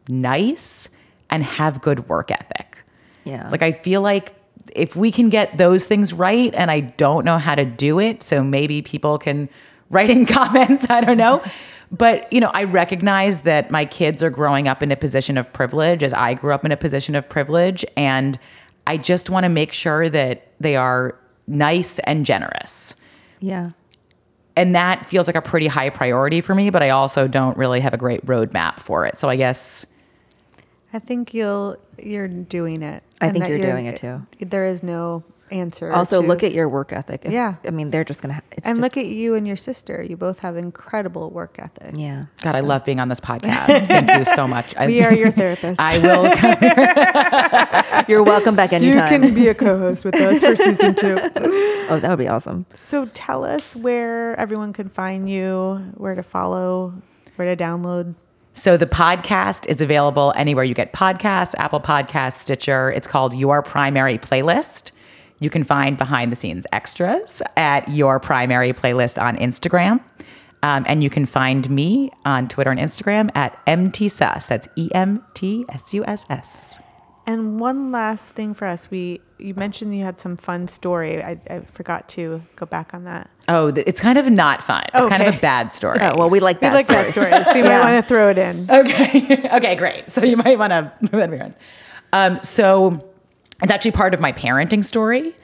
nice 0.10 0.90
and 1.30 1.44
have 1.44 1.82
good 1.82 2.10
work 2.10 2.30
ethic. 2.30 2.78
Yeah. 3.24 3.48
Like 3.50 3.62
I 3.62 3.72
feel 3.72 4.02
like 4.02 4.36
if 4.76 4.96
we 4.96 5.12
can 5.12 5.30
get 5.30 5.58
those 5.58 5.86
things 5.86 6.14
right, 6.14 6.54
and 6.56 6.70
I 6.70 6.82
don't 6.82 7.26
know 7.26 7.38
how 7.38 7.56
to 7.56 7.66
do 7.66 8.00
it, 8.00 8.24
so 8.24 8.44
maybe 8.44 8.82
people 8.82 9.18
can 9.18 9.50
write 9.90 10.10
in 10.10 10.26
comments. 10.26 10.90
I 10.90 11.02
don't 11.02 11.18
know. 11.18 11.44
But 11.92 12.32
you 12.34 12.40
know, 12.40 12.50
I 12.56 12.64
recognize 12.64 13.44
that 13.44 13.70
my 13.70 13.86
kids 13.86 14.24
are 14.24 14.32
growing 14.32 14.68
up 14.68 14.82
in 14.82 14.92
a 14.92 14.96
position 14.96 15.38
of 15.38 15.54
privilege 15.54 16.02
as 16.02 16.12
I 16.12 16.34
grew 16.34 16.52
up 16.52 16.66
in 16.66 16.72
a 16.72 16.78
position 16.78 17.14
of 17.14 17.30
privilege. 17.30 17.86
And 17.96 18.40
I 18.88 18.98
just 18.98 19.30
want 19.30 19.44
to 19.44 19.50
make 19.50 19.72
sure 19.72 20.10
that 20.10 20.48
they 20.60 20.76
are 20.76 21.16
nice 21.46 22.00
and 22.00 22.26
generous. 22.26 22.96
yeah. 23.40 23.70
And 24.56 24.76
that 24.76 25.06
feels 25.08 25.28
like 25.28 25.36
a 25.36 25.42
pretty 25.42 25.68
high 25.68 25.90
priority 25.90 26.42
for 26.42 26.56
me, 26.56 26.70
but 26.70 26.82
I 26.82 26.90
also 26.90 27.28
don't 27.28 27.58
really 27.58 27.80
have 27.80 27.94
a 27.94 27.98
great 27.98 28.26
roadmap 28.26 28.80
for 28.80 29.06
it. 29.06 29.18
So 29.18 29.30
I 29.30 29.36
guess 29.36 29.86
I 30.94 31.00
think 31.00 31.34
you'll 31.34 31.78
you're 32.02 32.28
doing 32.28 32.82
it. 32.84 33.04
I 33.20 33.26
and 33.28 33.34
think 33.34 33.44
that 33.46 33.50
you're 33.50 33.72
doing 33.72 33.88
it 33.88 33.98
too. 33.98 34.26
There 34.40 34.66
is 34.66 34.84
no 34.84 35.24
answer. 35.52 35.92
Also, 35.92 36.22
to- 36.22 36.28
look 36.28 36.44
at 36.44 36.52
your 36.54 36.68
work 36.70 36.92
ethic. 36.94 37.26
If- 37.26 37.32
Yeah. 37.32 37.56
I 37.66 37.70
mean, 37.72 37.92
they're 37.92 38.04
just 38.04 38.22
gonna. 38.22 38.36
Ha- 38.36 38.42
it's 38.52 38.66
and 38.68 38.78
just, 38.78 38.82
look 38.84 38.98
at 38.98 39.06
you 39.08 39.36
and 39.36 39.46
your 39.48 39.56
sister. 39.56 40.02
You 40.08 40.18
both 40.18 40.40
have 40.40 40.56
incredible 40.58 41.30
work 41.30 41.58
ethic. 41.60 41.96
Yeah. 41.98 42.26
God, 42.42 42.56
I 42.56 42.60
love 42.62 42.86
being 42.86 43.00
on 43.00 43.10
this 43.10 43.20
podcast. 43.32 43.86
Thank 43.88 44.10
you 44.12 44.26
so 44.26 44.48
much. 44.48 44.76
I- 44.78 44.88
We 44.88 45.04
are 45.04 45.14
your 45.14 45.32
therapists. 45.32 45.76
I 45.80 45.98
will 46.00 46.32
come 47.98 48.06
You're 48.08 48.24
welcome 48.24 48.56
back 48.56 48.74
anytime. 48.74 49.12
you 49.14 49.20
can 49.28 49.36
be 49.36 49.48
a 49.48 49.54
co-host 49.54 50.06
with 50.06 50.16
us 50.16 50.42
for 50.42 50.56
season 50.56 50.96
two. 50.96 51.16
oh, 51.90 52.00
that 52.02 52.10
would 52.10 52.20
be 52.20 52.28
awesome. 52.28 52.66
So 52.74 53.06
tell 53.14 53.46
us 53.46 53.76
where 53.76 54.40
everyone 54.40 54.74
can 54.74 54.90
find 54.90 55.30
you, 55.30 55.92
where 55.96 56.16
to 56.16 56.24
follow, 56.24 56.94
where 57.36 57.56
to 57.56 57.62
download 57.64 58.16
So 58.54 58.78
the 58.78 58.86
podcast 58.86 59.66
is 59.66 59.82
available 59.82 60.32
anywhere 60.36 60.64
you 60.64 60.76
get 60.76 60.94
podcasts, 60.94 61.56
Apple 61.58 61.82
Podcasts, 61.82 62.38
Stitcher. 62.38 62.92
It's 62.92 63.08
called 63.08 63.34
Your 63.34 63.64
Primary 63.64 64.18
Playlist. 64.20 64.92
You 65.40 65.50
can 65.50 65.64
find 65.64 65.98
behind 65.98 66.32
the 66.32 66.36
scenes 66.36 66.66
extras 66.72 67.42
at 67.58 67.90
Your 67.90 68.20
Primary 68.20 68.72
Playlist 68.72 69.22
on 69.22 69.38
Instagram. 69.38 70.00
Um, 70.62 70.86
and 70.88 71.04
you 71.04 71.10
can 71.10 71.26
find 71.26 71.70
me 71.70 72.12
on 72.26 72.48
Twitter 72.48 72.72
and 72.72 72.80
Instagram 72.80 73.30
at 73.36 73.64
EMTSUSS. 73.66 74.48
That's 74.48 74.68
E 74.76 74.90
M 74.94 75.24
T 75.34 75.66
S 75.70 75.94
U 75.94 76.06
S 76.06 76.26
S. 76.30 76.80
And 77.26 77.60
one 77.60 77.92
last 77.92 78.34
thing 78.34 78.54
for 78.54 78.68
us, 78.68 78.92
we 78.92 79.22
you 79.38 79.54
mentioned 79.56 79.96
you 79.96 80.04
had 80.04 80.20
some 80.20 80.38
fun 80.38 80.68
story. 80.68 81.24
I, 81.24 81.40
I 81.50 81.60
forgot 81.72 82.08
to 82.10 82.42
go 82.56 82.66
back 82.66 82.94
on 82.94 83.04
that. 83.06 83.30
Oh, 83.48 83.68
it's 83.68 84.00
kind 84.00 84.18
of 84.18 84.30
not 84.30 84.64
fun. 84.64 84.84
It's 84.94 85.08
kind 85.08 85.24
of 85.24 85.36
a 85.36 85.40
bad 85.40 85.72
story. 85.72 86.00
Oh, 86.02 86.16
well, 86.16 86.30
we 86.30 86.40
like 86.40 86.62
We 86.62 86.68
that 86.68 86.74
like 86.74 86.88
that 86.88 87.12
stories. 87.12 87.46
We 87.54 87.62
might 87.62 87.80
want 87.80 88.04
to 88.04 88.08
throw 88.08 88.30
it 88.30 88.38
in. 88.38 88.70
Okay. 88.70 89.50
okay, 89.54 89.76
great. 89.76 90.10
So 90.10 90.24
you 90.24 90.38
might 90.38 90.58
want 90.58 90.72
to. 91.12 91.56
Um, 92.14 92.40
so 92.42 93.10
it's 93.62 93.72
actually 93.72 93.92
part 93.92 94.14
of 94.14 94.20
my 94.20 94.32
parenting 94.32 94.84
story 94.84 95.36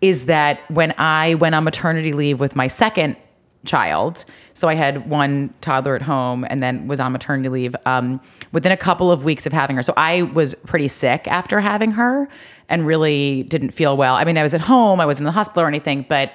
is 0.00 0.26
that 0.26 0.60
when 0.70 0.94
I 0.98 1.34
went 1.34 1.54
on 1.54 1.64
maternity 1.64 2.12
leave 2.12 2.38
with 2.38 2.54
my 2.54 2.68
second 2.68 3.16
child, 3.64 4.24
so 4.54 4.68
I 4.68 4.74
had 4.74 5.08
one 5.08 5.52
toddler 5.60 5.94
at 5.96 6.02
home 6.02 6.46
and 6.48 6.62
then 6.62 6.86
was 6.88 7.00
on 7.00 7.12
maternity 7.12 7.48
leave 7.48 7.76
um, 7.86 8.20
within 8.52 8.72
a 8.72 8.76
couple 8.76 9.10
of 9.10 9.24
weeks 9.24 9.46
of 9.46 9.52
having 9.52 9.76
her. 9.76 9.82
So 9.82 9.92
I 9.96 10.22
was 10.22 10.54
pretty 10.66 10.88
sick 10.88 11.26
after 11.28 11.60
having 11.60 11.90
her 11.92 12.28
and 12.68 12.86
really 12.86 13.42
didn't 13.44 13.70
feel 13.70 13.96
well. 13.96 14.14
I 14.14 14.24
mean, 14.24 14.38
I 14.38 14.42
was 14.42 14.54
at 14.54 14.60
home, 14.60 15.00
I 15.00 15.06
wasn't 15.06 15.22
in 15.22 15.26
the 15.26 15.32
hospital 15.32 15.62
or 15.64 15.68
anything, 15.68 16.06
but 16.08 16.32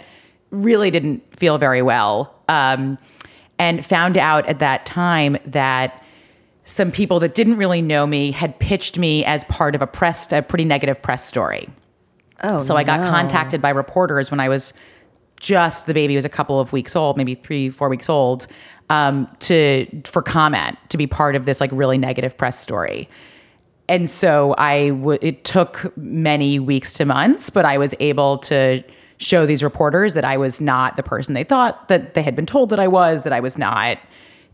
really 0.51 0.91
didn't 0.91 1.23
feel 1.37 1.57
very 1.57 1.81
well. 1.81 2.33
Um, 2.49 2.97
and 3.59 3.85
found 3.85 4.17
out 4.17 4.45
at 4.47 4.59
that 4.59 4.85
time 4.85 5.37
that 5.45 6.03
some 6.65 6.91
people 6.91 7.19
that 7.19 7.35
didn't 7.35 7.57
really 7.57 7.81
know 7.81 8.05
me 8.07 8.31
had 8.31 8.57
pitched 8.59 8.97
me 8.97 9.23
as 9.25 9.43
part 9.45 9.75
of 9.75 9.81
a 9.81 9.87
press, 9.87 10.31
a 10.31 10.41
pretty 10.41 10.65
negative 10.65 11.01
press 11.01 11.25
story. 11.25 11.69
Oh, 12.43 12.59
So 12.59 12.75
I 12.75 12.83
got 12.83 13.01
no. 13.01 13.09
contacted 13.09 13.61
by 13.61 13.69
reporters 13.69 14.31
when 14.31 14.39
I 14.39 14.49
was 14.49 14.73
just 15.43 15.87
the 15.87 15.93
baby 15.93 16.15
was 16.15 16.23
a 16.23 16.29
couple 16.29 16.57
of 16.57 16.71
weeks 16.71 16.95
old, 16.95 17.17
maybe 17.17 17.35
three, 17.35 17.69
four 17.69 17.89
weeks 17.89 18.09
old, 18.09 18.47
um, 18.89 19.27
to 19.39 19.85
for 20.05 20.21
comment 20.21 20.77
to 20.87 20.97
be 20.97 21.05
part 21.05 21.35
of 21.35 21.45
this 21.45 21.59
like 21.59 21.69
really 21.73 21.97
negative 21.97 22.35
press 22.37 22.57
story. 22.57 23.09
And 23.89 24.09
so 24.09 24.55
I 24.57 24.89
w- 24.89 25.19
it 25.21 25.43
took 25.43 25.95
many 25.97 26.59
weeks 26.59 26.93
to 26.93 27.05
months, 27.05 27.49
but 27.49 27.65
I 27.65 27.77
was 27.77 27.93
able 27.99 28.37
to 28.39 28.81
show 29.17 29.45
these 29.45 29.61
reporters 29.61 30.13
that 30.13 30.23
I 30.23 30.37
was 30.37 30.61
not 30.61 30.95
the 30.95 31.03
person 31.03 31.33
they 31.33 31.43
thought 31.43 31.89
that 31.89 32.13
they 32.13 32.23
had 32.23 32.35
been 32.37 32.45
told 32.45 32.69
that 32.69 32.79
I 32.79 32.87
was, 32.87 33.23
that 33.23 33.33
I 33.33 33.41
was 33.41 33.57
not 33.57 33.99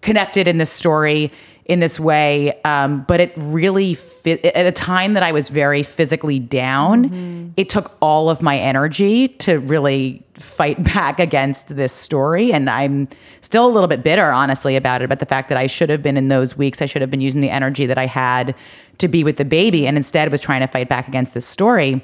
connected 0.01 0.47
in 0.47 0.57
this 0.57 0.71
story 0.71 1.31
in 1.69 1.79
this 1.79 1.99
way. 1.99 2.59
Um, 2.63 3.05
but 3.07 3.21
it 3.21 3.31
really 3.37 3.93
fit 3.93 4.43
at 4.43 4.65
a 4.65 4.71
time 4.71 5.13
that 5.13 5.21
I 5.21 5.31
was 5.31 5.49
very 5.49 5.83
physically 5.83 6.39
down. 6.39 7.53
It 7.57 7.69
took 7.69 7.95
all 8.01 8.31
of 8.31 8.41
my 8.41 8.57
energy 8.57 9.27
to 9.27 9.59
really 9.59 10.23
fight 10.33 10.83
back 10.95 11.19
against 11.19 11.75
this 11.75 11.93
story. 11.93 12.51
And 12.51 12.71
I'm 12.71 13.07
still 13.41 13.67
a 13.67 13.69
little 13.69 13.87
bit 13.87 14.01
bitter, 14.01 14.31
honestly, 14.31 14.75
about 14.75 15.03
it, 15.03 15.05
about 15.05 15.19
the 15.19 15.27
fact 15.27 15.47
that 15.49 15.59
I 15.59 15.67
should 15.67 15.91
have 15.91 16.01
been 16.01 16.17
in 16.17 16.27
those 16.27 16.57
weeks, 16.57 16.81
I 16.81 16.87
should 16.87 17.03
have 17.03 17.11
been 17.11 17.21
using 17.21 17.39
the 17.39 17.51
energy 17.51 17.85
that 17.85 17.99
I 17.99 18.07
had 18.07 18.55
to 18.97 19.07
be 19.07 19.23
with 19.23 19.37
the 19.37 19.45
baby 19.45 19.85
and 19.85 19.95
instead 19.95 20.31
was 20.31 20.41
trying 20.41 20.61
to 20.61 20.67
fight 20.67 20.89
back 20.89 21.07
against 21.07 21.35
this 21.35 21.45
story. 21.45 22.03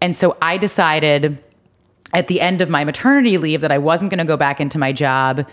And 0.00 0.14
so 0.14 0.36
I 0.40 0.58
decided 0.58 1.42
at 2.14 2.28
the 2.28 2.40
end 2.40 2.60
of 2.60 2.70
my 2.70 2.84
maternity 2.84 3.36
leave 3.36 3.62
that 3.62 3.72
I 3.72 3.78
wasn't 3.78 4.10
going 4.10 4.18
to 4.18 4.24
go 4.24 4.36
back 4.36 4.60
into 4.60 4.78
my 4.78 4.92
job 4.92 5.44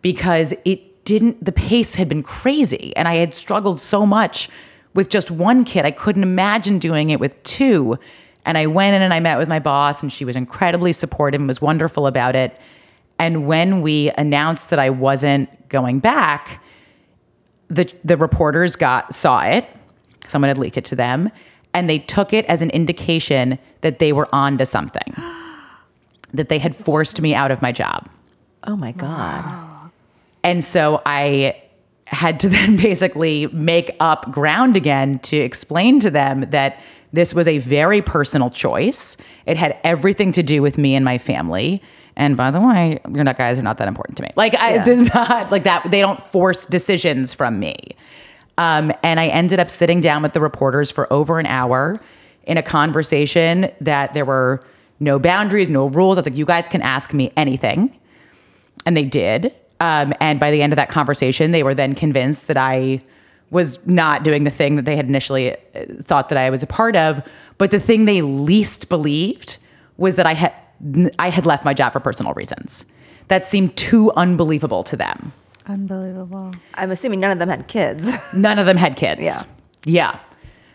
because 0.00 0.54
it 0.64 0.87
didn't, 1.08 1.42
the 1.42 1.52
pace 1.52 1.94
had 1.94 2.06
been 2.06 2.22
crazy. 2.22 2.94
And 2.94 3.08
I 3.08 3.14
had 3.14 3.32
struggled 3.32 3.80
so 3.80 4.04
much 4.04 4.50
with 4.92 5.08
just 5.08 5.30
one 5.30 5.64
kid. 5.64 5.86
I 5.86 5.90
couldn't 5.90 6.22
imagine 6.22 6.78
doing 6.78 7.08
it 7.08 7.18
with 7.18 7.42
two. 7.44 7.98
And 8.44 8.58
I 8.58 8.66
went 8.66 8.94
in 8.94 9.00
and 9.00 9.14
I 9.14 9.20
met 9.20 9.38
with 9.38 9.48
my 9.48 9.58
boss, 9.58 10.02
and 10.02 10.12
she 10.12 10.26
was 10.26 10.36
incredibly 10.36 10.92
supportive 10.92 11.40
and 11.40 11.48
was 11.48 11.62
wonderful 11.62 12.06
about 12.06 12.36
it. 12.36 12.60
And 13.18 13.46
when 13.46 13.80
we 13.80 14.10
announced 14.18 14.68
that 14.68 14.78
I 14.78 14.90
wasn't 14.90 15.68
going 15.70 15.98
back, 15.98 16.62
the 17.68 17.90
the 18.04 18.16
reporters 18.16 18.76
got 18.76 19.14
saw 19.14 19.40
it. 19.42 19.66
Someone 20.28 20.48
had 20.48 20.58
leaked 20.58 20.76
it 20.76 20.84
to 20.86 20.96
them, 20.96 21.30
and 21.72 21.88
they 21.88 21.98
took 21.98 22.32
it 22.32 22.44
as 22.46 22.62
an 22.62 22.70
indication 22.70 23.58
that 23.80 23.98
they 23.98 24.12
were 24.12 24.28
onto 24.34 24.64
something. 24.64 25.14
that 26.34 26.48
they 26.48 26.58
had 26.58 26.76
forced 26.76 27.20
me 27.20 27.34
out 27.34 27.50
of 27.50 27.60
my 27.62 27.72
job. 27.72 28.08
Oh 28.64 28.76
my 28.76 28.92
god. 28.92 29.67
And 30.42 30.64
so 30.64 31.02
I 31.06 31.60
had 32.06 32.40
to 32.40 32.48
then 32.56 32.76
basically 32.76 33.46
make 33.48 33.94
up 34.00 34.30
ground 34.32 34.76
again 34.76 35.18
to 35.20 35.36
explain 35.36 36.00
to 36.00 36.10
them 36.10 36.42
that 36.50 36.78
this 37.12 37.32
was 37.34 37.48
a 37.48 37.58
very 37.58 38.02
personal 38.02 38.50
choice. 38.50 39.16
It 39.46 39.56
had 39.56 39.78
everything 39.82 40.32
to 40.32 40.42
do 40.42 40.60
with 40.60 40.76
me 40.76 40.94
and 40.94 41.04
my 41.04 41.16
family. 41.18 41.82
And 42.16 42.36
by 42.36 42.50
the 42.50 42.60
way, 42.60 42.98
your 43.14 43.24
nut 43.24 43.38
guys 43.38 43.58
are 43.58 43.62
not 43.62 43.78
that 43.78 43.88
important 43.88 44.16
to 44.18 44.22
me. 44.24 44.30
Like 44.36 44.54
I, 44.58 44.74
Yeah. 44.74 44.84
this 44.84 45.00
is 45.02 45.14
not 45.14 45.50
like 45.50 45.62
that. 45.62 45.90
They 45.90 46.00
don't 46.00 46.22
force 46.22 46.66
decisions 46.66 47.32
from 47.32 47.58
me. 47.60 47.76
Um, 48.58 48.92
and 49.02 49.20
I 49.20 49.28
ended 49.28 49.60
up 49.60 49.70
sitting 49.70 50.00
down 50.00 50.22
with 50.22 50.32
the 50.32 50.40
reporters 50.40 50.90
for 50.90 51.10
over 51.12 51.38
an 51.38 51.46
hour 51.46 52.00
in 52.44 52.56
a 52.58 52.62
conversation 52.62 53.70
that 53.80 54.14
there 54.14 54.24
were 54.24 54.64
no 55.00 55.18
boundaries, 55.18 55.68
no 55.70 55.86
rules. 55.86 56.18
I 56.18 56.20
was 56.20 56.26
like, 56.26 56.36
you 56.36 56.44
guys 56.44 56.66
can 56.66 56.82
ask 56.82 57.14
me 57.14 57.32
anything 57.36 57.96
and 58.84 58.96
they 58.96 59.04
did. 59.04 59.54
Um, 59.80 60.12
and 60.20 60.40
by 60.40 60.50
the 60.50 60.62
end 60.62 60.72
of 60.72 60.76
that 60.76 60.88
conversation, 60.88 61.52
they 61.52 61.62
were 61.62 61.74
then 61.74 61.94
convinced 61.94 62.48
that 62.48 62.56
I 62.56 63.02
was 63.50 63.78
not 63.86 64.24
doing 64.24 64.44
the 64.44 64.50
thing 64.50 64.76
that 64.76 64.84
they 64.84 64.96
had 64.96 65.08
initially 65.08 65.52
uh, 65.52 65.56
thought 66.02 66.28
that 66.28 66.38
I 66.38 66.50
was 66.50 66.62
a 66.62 66.66
part 66.66 66.96
of. 66.96 67.22
But 67.56 67.70
the 67.70 67.80
thing 67.80 68.04
they 68.04 68.22
least 68.22 68.88
believed 68.88 69.58
was 69.96 70.16
that 70.16 70.26
I 70.26 70.34
had 70.34 70.52
I 71.18 71.30
had 71.30 71.44
left 71.44 71.64
my 71.64 71.74
job 71.74 71.92
for 71.92 72.00
personal 72.00 72.34
reasons. 72.34 72.86
That 73.28 73.44
seemed 73.44 73.76
too 73.76 74.12
unbelievable 74.12 74.84
to 74.84 74.96
them. 74.96 75.32
Unbelievable. 75.66 76.52
I'm 76.74 76.90
assuming 76.90 77.20
none 77.20 77.30
of 77.30 77.38
them 77.38 77.48
had 77.48 77.68
kids. 77.68 78.10
None 78.32 78.58
of 78.58 78.64
them 78.64 78.78
had 78.78 78.96
kids. 78.96 79.20
Yeah. 79.20 79.42
Yeah. 79.84 80.18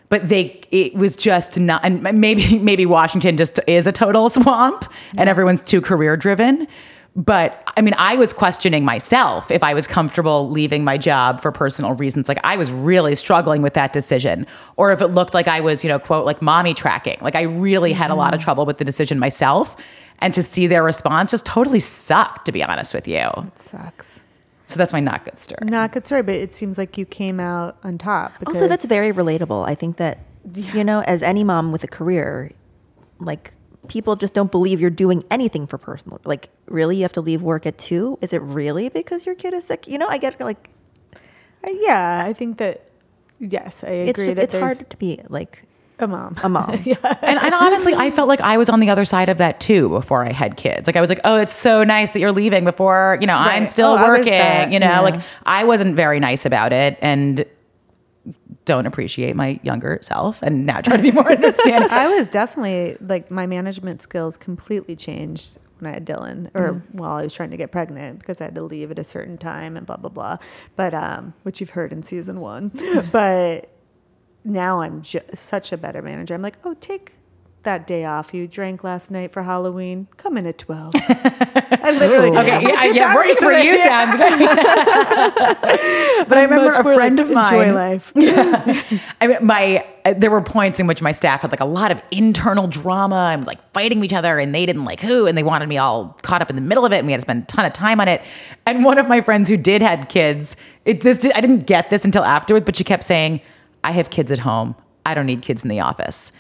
But 0.10 0.30
they, 0.30 0.62
it 0.70 0.94
was 0.94 1.16
just 1.16 1.60
not, 1.60 1.84
and 1.84 2.04
maybe, 2.04 2.60
maybe 2.60 2.86
Washington 2.86 3.36
just 3.36 3.60
is 3.66 3.88
a 3.88 3.92
total 3.92 4.30
swamp 4.30 4.86
and 5.18 5.28
everyone's 5.28 5.64
too 5.64 5.82
career 5.82 6.16
driven. 6.16 6.68
But 7.16 7.72
I 7.78 7.82
mean, 7.82 7.94
I 7.98 8.16
was 8.16 8.34
questioning 8.34 8.84
myself 8.84 9.52
if 9.52 9.62
I 9.62 9.74
was 9.74 9.86
comfortable 9.86 10.50
leaving 10.50 10.84
my 10.84 10.98
job 10.98 11.42
for 11.42 11.52
personal 11.52 11.94
reasons. 11.94 12.28
Like 12.28 12.40
I 12.44 12.58
was 12.58 12.72
really 12.72 13.16
struggling 13.16 13.62
with 13.62 13.76
that 13.76 13.94
decision. 13.94 14.48
Or 14.78 14.92
if 14.92 15.00
it 15.00 15.08
looked 15.08 15.34
like 15.36 15.48
I 15.48 15.60
was, 15.60 15.84
you 15.84 15.90
know, 15.90 16.00
quote, 16.00 16.26
like 16.26 16.42
mommy 16.42 16.74
tracking. 16.74 17.18
Like 17.22 17.36
I 17.36 17.42
really 17.42 17.94
had 17.94 18.10
a 18.10 18.16
lot 18.16 18.34
of 18.34 18.40
mm-hmm. 18.40 18.46
trouble 18.46 18.66
with 18.66 18.80
the 18.80 18.86
decision 18.86 19.20
myself. 19.20 19.76
And 20.20 20.34
to 20.34 20.42
see 20.42 20.68
their 20.68 20.84
response 20.84 21.32
just 21.32 21.46
totally 21.46 21.80
sucked, 21.80 22.46
to 22.46 22.52
be 22.52 22.64
honest 22.64 22.94
with 22.94 23.08
you. 23.08 23.20
It 23.20 23.60
sucks. 23.60 24.22
So 24.68 24.78
that's 24.78 24.94
my 24.94 25.00
not 25.00 25.24
good 25.24 25.38
story. 25.38 25.60
Not 25.70 25.92
good 25.92 26.06
story, 26.06 26.24
but 26.24 26.34
it 26.34 26.56
seems 26.56 26.80
like 26.80 26.98
you 26.98 27.06
came 27.06 27.40
out 27.40 27.78
on 27.84 28.00
top. 28.00 28.32
also, 28.48 28.68
that's 28.68 28.86
very 28.86 29.12
relatable. 29.12 29.68
I 29.68 29.76
think 29.76 29.98
that 29.98 30.20
you 30.56 30.84
know, 30.84 31.02
as 31.02 31.22
any 31.22 31.44
mom 31.44 31.72
with 31.72 31.84
a 31.84 31.88
career, 31.88 32.52
like 33.20 33.54
people 33.88 34.16
just 34.16 34.34
don't 34.34 34.52
believe 34.52 34.80
you're 34.82 34.90
doing 34.90 35.24
anything 35.30 35.68
for 35.68 35.78
personal. 35.78 36.20
Like, 36.26 36.50
really, 36.68 36.98
you 36.98 37.02
have 37.04 37.14
to 37.14 37.22
leave 37.22 37.42
work 37.42 37.66
at 37.66 37.78
two? 37.78 38.18
Is 38.22 38.34
it 38.34 38.42
really 38.42 38.90
because 38.90 39.26
your 39.26 39.36
kid 39.36 39.54
is 39.54 39.66
sick? 39.66 39.88
You 39.88 39.98
know, 39.98 40.08
I 40.08 40.18
get 40.18 40.40
like 40.40 40.70
Uh, 41.66 41.72
yeah, 41.82 42.24
I 42.26 42.34
think 42.34 42.58
that. 42.58 42.88
Yes, 43.40 43.84
I 43.84 43.88
agree. 43.90 44.10
it's 44.10 44.24
just 44.24 44.36
that 44.38 44.44
it's 44.44 44.54
hard 44.54 44.90
to 44.90 44.98
be 44.98 45.20
like 45.30 45.64
a 46.00 46.08
mom. 46.08 46.36
a 46.44 46.50
mom. 46.50 46.70
and, 47.22 47.40
and 47.40 47.54
honestly, 47.54 47.94
I 47.94 48.10
felt 48.10 48.28
like 48.30 48.40
I 48.42 48.58
was 48.58 48.70
on 48.70 48.80
the 48.80 48.90
other 48.90 49.06
side 49.06 49.28
of 49.30 49.38
that 49.38 49.60
too 49.60 49.90
before 49.90 50.26
I 50.26 50.32
had 50.32 50.56
kids. 50.58 50.88
Like 50.88 50.96
I 50.96 51.02
was 51.02 51.10
like, 51.10 51.20
oh, 51.26 51.38
it's 51.38 51.54
so 51.54 51.84
nice 51.84 52.12
that 52.12 52.20
you're 52.20 52.32
leaving 52.32 52.64
before, 52.64 53.18
you 53.22 53.28
know, 53.28 53.36
I'm 53.38 53.66
still 53.66 53.98
Oh, 54.00 54.08
working, 54.08 54.72
you 54.74 54.80
know, 54.80 54.88
Yeah. 54.88 55.00
like 55.02 55.22
I 55.46 55.64
wasn't 55.66 55.96
very 55.96 56.20
nice 56.22 56.46
about 56.46 56.72
it 56.74 56.98
and 57.02 57.46
don't 58.66 58.86
appreciate 58.86 59.36
my 59.36 59.60
younger 59.64 60.00
self 60.02 60.42
and 60.42 60.66
now 60.66 60.82
try 60.82 60.98
to 60.98 61.04
be 61.04 61.12
more 61.12 61.30
understanding. 61.32 61.90
I 61.92 62.08
was 62.16 62.28
definitely 62.28 62.98
like 63.02 63.30
my 63.30 63.46
management 63.46 64.02
skills 64.02 64.38
completely 64.38 64.96
changed 64.96 65.58
when 65.80 65.92
I 65.92 65.96
had 65.96 66.06
Dylan, 66.06 66.50
or 66.56 66.82
while 66.94 67.14
I 67.14 67.24
was 67.24 67.34
trying 67.34 67.52
to 67.52 67.58
get 67.58 67.72
pregnant 67.72 68.20
because 68.20 68.40
I 68.40 68.46
had 68.46 68.56
to 68.56 68.64
leave 68.64 68.90
at 68.90 69.00
a 69.00 69.04
certain 69.04 69.38
time 69.38 69.76
and 69.76 69.86
blah 69.86 69.98
blah 69.98 70.10
blah. 70.10 70.38
But 70.76 70.94
um, 70.94 71.34
which 71.44 71.60
you've 71.60 71.72
heard 71.72 71.92
in 71.92 72.04
season 72.04 72.40
one. 72.40 72.72
but 73.12 73.70
now 74.46 74.82
I'm 74.82 75.02
ju- 75.02 75.20
such 75.34 75.72
a 75.72 75.78
better 75.78 76.02
manager. 76.02 76.34
I'm 76.34 76.42
like, 76.42 76.58
oh, 76.64 76.76
take 76.76 77.14
that 77.64 77.88
day 77.88 78.06
off 78.06 78.34
you 78.34 78.48
drank 78.48 78.84
last 78.84 79.12
night 79.12 79.32
for 79.32 79.44
Halloween, 79.44 80.08
come 80.18 80.38
in 80.38 80.46
at 80.46 80.58
12. 80.58 80.94
I 81.84 81.92
literally, 81.98 82.30
Ooh. 82.30 82.38
Okay, 82.40 82.62
yeah, 82.62 82.86
yeah, 82.86 83.16
working 83.16 83.36
for 83.36 83.52
you 83.52 83.74
Yeah. 83.74 83.84
sounds 83.84 84.16
good. 84.18 84.40
but 86.30 86.38
I 86.38 86.44
remember 86.44 86.70
a 86.70 86.84
friend 86.84 87.18
like, 87.18 87.26
of 87.26 87.32
mine. 87.32 87.54
Enjoy 87.54 87.74
life. 87.74 88.14
I 89.22 89.28
mean, 89.28 89.38
my 89.46 89.86
uh, 90.06 90.14
there 90.18 90.32
were 90.32 90.42
points 90.42 90.80
in 90.80 90.88
which 90.88 91.02
my 91.02 91.12
staff 91.12 91.42
had 91.42 91.52
like 91.52 91.60
a 91.60 91.66
lot 91.66 91.92
of 91.92 92.02
internal 92.12 92.68
drama 92.68 93.32
and 93.34 93.46
like 93.48 93.60
fighting 93.74 94.04
each 94.04 94.14
other, 94.14 94.40
and 94.40 94.54
they 94.54 94.66
didn't 94.66 94.86
like 94.86 95.00
who, 95.00 95.26
and 95.28 95.38
they 95.38 95.44
wanted 95.44 95.68
me 95.70 95.78
all 95.78 96.18
caught 96.22 96.42
up 96.42 96.50
in 96.50 96.56
the 96.56 96.62
middle 96.62 96.86
of 96.86 96.92
it, 96.94 96.98
and 96.98 97.08
we 97.08 97.14
had 97.14 97.20
to 97.20 97.26
spend 97.26 97.44
a 97.44 97.46
ton 97.48 97.66
of 97.66 97.74
time 97.74 98.00
on 98.00 98.08
it. 98.08 98.22
And 98.66 98.84
one 98.84 98.98
of 98.98 99.08
my 99.08 99.22
friends 99.22 99.50
who 99.50 99.58
did 99.58 99.82
had 99.82 100.10
kids, 100.10 100.56
it, 100.86 101.02
this 101.02 101.26
I 101.36 101.42
didn't 101.42 101.66
get 101.66 101.90
this 101.90 102.06
until 102.06 102.24
afterwards, 102.24 102.66
but 102.66 102.76
she 102.76 102.84
kept 102.84 103.04
saying, 103.04 103.42
"I 103.84 103.92
have 103.92 104.10
kids 104.10 104.32
at 104.32 104.40
home. 104.40 104.76
I 105.06 105.14
don't 105.14 105.26
need 105.26 105.42
kids 105.42 105.64
in 105.64 105.70
the 105.70 105.80
office." 105.80 106.32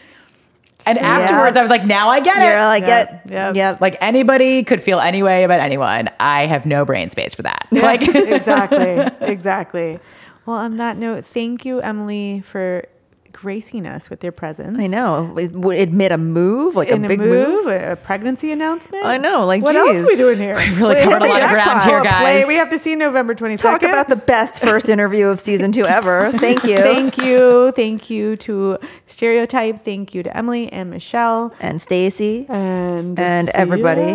And 0.85 0.97
Yeah. 0.97 1.07
afterwards, 1.07 1.55
I 1.57 1.61
was 1.61 1.69
like, 1.69 1.85
"Now 1.85 2.09
I 2.09 2.19
get 2.19 2.37
You're 2.37 2.59
it." 2.59 2.65
like, 2.65 2.85
Yeah, 2.85 3.05
get, 3.05 3.21
yeah. 3.31 3.51
yeah. 3.55 3.75
like 3.79 3.95
anybody 4.01 4.63
could 4.63 4.81
feel 4.81 4.99
any 4.99 5.23
way 5.23 5.43
about 5.43 5.59
anyone. 5.59 6.09
I 6.19 6.45
have 6.45 6.65
no 6.65 6.83
brain 6.85 7.09
space 7.09 7.33
for 7.33 7.43
that. 7.43 7.67
Like, 7.71 8.01
exactly, 8.01 9.07
exactly. 9.21 9.99
Well, 10.45 10.57
on 10.57 10.77
that 10.77 10.97
note, 10.97 11.25
thank 11.25 11.63
you, 11.65 11.79
Emily, 11.81 12.41
for 12.41 12.85
gracing 13.33 13.85
us 13.85 14.09
with 14.09 14.23
your 14.23 14.31
presence. 14.31 14.79
I 14.79 14.87
know. 14.87 15.31
Would 15.35 15.77
admit 15.77 16.11
a 16.11 16.17
move, 16.17 16.75
like 16.75 16.87
In 16.89 17.03
a 17.03 17.07
big 17.07 17.19
move. 17.19 17.67
a 17.67 17.95
pregnancy 17.95 18.51
announcement. 18.51 19.05
I 19.05 19.17
know, 19.17 19.45
like, 19.45 19.61
what 19.63 19.75
else 19.75 19.97
are 19.97 20.05
we 20.05 20.15
doing 20.15 20.37
here? 20.37 20.55
We 20.55 20.69
really 20.75 20.95
covered 21.03 21.23
a 21.23 21.27
lot 21.27 21.41
of 21.43 21.49
ground 21.49 21.81
here, 21.81 21.95
Or 21.97 21.99
a 21.99 22.03
play 22.03 22.39
guys. 22.39 22.47
we 22.47 22.55
have 22.55 22.69
to 22.69 22.79
see 22.79 22.95
November 22.95 23.35
twenty 23.35 23.57
Talk 23.57 23.83
about 23.83 24.07
the 24.07 24.15
best 24.15 24.61
first 24.61 24.87
interview 24.89 25.27
of 25.27 25.39
season 25.39 25.71
two 25.71 25.85
ever. 25.85 26.31
Thank 26.37 26.63
you. 26.63 26.77
Thank 26.77 27.17
you, 27.17 27.71
thank 27.75 28.09
you 28.09 28.35
to 28.37 28.77
Stereotype. 29.07 29.83
Thank 29.83 30.13
you 30.13 30.23
to 30.23 30.37
Emily 30.37 30.71
and 30.71 30.89
Michelle 30.89 31.53
and 31.59 31.81
Stacy. 31.81 32.45
and 32.49 33.19
And 33.19 33.49
everybody. 33.49 34.11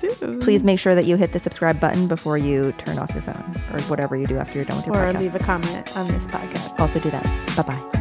soon. 0.00 0.40
Please 0.40 0.62
make 0.64 0.78
sure 0.78 0.94
that 0.94 1.04
you 1.04 1.16
hit 1.16 1.32
the 1.32 1.40
subscribe 1.40 1.80
button 1.80 2.06
before 2.08 2.38
you 2.38 2.72
turn 2.78 2.98
off 2.98 3.10
your 3.12 3.22
phone 3.22 3.54
or 3.72 3.80
whatever 3.84 4.16
you 4.16 4.26
do 4.26 4.38
after 4.38 4.56
you're 4.58 4.64
done 4.64 4.76
with 4.78 4.86
your 4.86 4.96
or 4.96 5.12
podcast. 5.12 5.20
leave 5.20 5.34
a 5.34 5.38
comment 5.38 5.96
on 5.96 6.06
this 6.08 6.24
podcast. 6.26 6.78
Also 6.80 6.98
do 7.00 7.10
that. 7.10 7.24
Bye 7.56 7.62
bye. 7.62 7.99